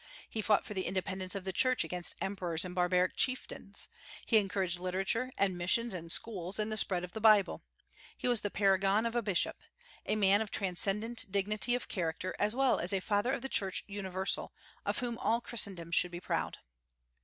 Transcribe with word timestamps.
He 0.27 0.41
fought 0.41 0.65
for 0.65 0.73
the 0.73 0.87
independence 0.87 1.35
of 1.35 1.43
the 1.43 1.53
Church 1.53 1.83
against 1.83 2.15
emperors 2.19 2.65
and 2.65 2.73
barbaric 2.73 3.15
chieftains. 3.15 3.87
He 4.25 4.37
encouraged 4.37 4.79
literature 4.79 5.31
and 5.37 5.55
missions 5.55 5.93
and 5.93 6.11
schools 6.11 6.57
and 6.57 6.71
the 6.71 6.77
spread 6.77 7.03
of 7.03 7.11
the 7.11 7.21
Bible. 7.21 7.61
He 8.17 8.27
was 8.27 8.41
the 8.41 8.49
paragon 8.49 9.05
of 9.05 9.13
a 9.13 9.21
bishop, 9.21 9.57
a 10.07 10.15
man 10.15 10.41
of 10.41 10.49
transcendent 10.49 11.31
dignity 11.31 11.75
of 11.75 11.87
character, 11.87 12.35
as 12.39 12.55
well 12.55 12.79
as 12.79 12.93
a 12.93 12.99
Father 12.99 13.31
of 13.31 13.43
the 13.43 13.47
Church 13.47 13.83
Universal, 13.85 14.51
of 14.87 14.97
whom 14.97 15.19
all 15.19 15.39
Christendom 15.39 15.91
should 15.91 16.09
be 16.09 16.19
proud. 16.19 16.57